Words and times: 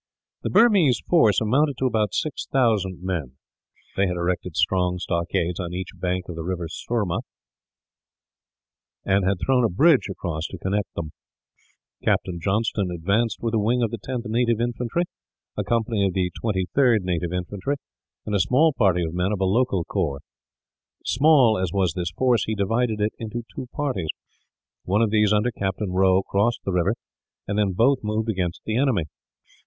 The 0.41 0.49
Burmese 0.49 0.99
force 1.07 1.39
amounted 1.39 1.77
to 1.77 1.85
about 1.85 2.15
six 2.15 2.47
thousand 2.47 3.03
men. 3.03 3.37
They 3.95 4.07
had 4.07 4.15
erected 4.15 4.55
strong 4.55 4.97
stockades 4.97 5.59
on 5.59 5.73
each 5.73 5.89
bank 5.93 6.27
of 6.27 6.35
the 6.35 6.41
river 6.41 6.67
Surma, 6.67 7.19
and 9.05 9.23
had 9.23 9.37
thrown 9.45 9.63
a 9.63 9.69
bridge 9.69 10.07
across 10.09 10.47
to 10.47 10.57
connect 10.57 10.91
them. 10.95 11.11
Captain 12.03 12.39
Johnston 12.41 12.89
advanced 12.89 13.41
with 13.43 13.53
a 13.53 13.59
wing 13.59 13.83
of 13.83 13.91
the 13.91 13.99
10th 13.99 14.25
Native 14.25 14.59
Infantry, 14.59 15.03
a 15.55 15.63
company 15.63 16.03
of 16.03 16.13
the 16.13 16.31
23rd 16.43 17.01
Native 17.03 17.31
Infantry, 17.31 17.75
and 18.25 18.33
a 18.33 18.39
small 18.39 18.73
party 18.73 19.03
of 19.03 19.13
men 19.13 19.31
of 19.31 19.39
a 19.39 19.45
local 19.45 19.83
corps. 19.83 20.21
Small 21.05 21.59
as 21.59 21.71
was 21.71 21.93
this 21.93 22.09
force, 22.09 22.45
he 22.45 22.55
divided 22.55 22.99
it 23.01 23.13
into 23.19 23.43
two 23.55 23.67
parties. 23.71 24.09
One 24.83 25.03
of 25.03 25.11
these, 25.11 25.31
under 25.31 25.51
Captain 25.51 25.91
Rowe, 25.91 26.23
crossed 26.23 26.61
the 26.65 26.71
river; 26.73 26.95
and 27.47 27.59
then 27.59 27.73
both 27.73 27.99
moved 28.01 28.29
against 28.29 28.61
the 28.65 28.77
enemy. 28.77 29.03